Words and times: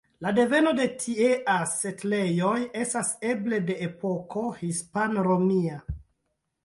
La 0.25 0.29
deveno 0.35 0.69
de 0.77 0.85
tiea 1.01 1.57
setlejoj 1.73 2.55
estas 2.85 3.11
eble 3.35 3.61
de 3.69 3.77
epoko 3.89 4.47
hispan-romia. 4.63 5.79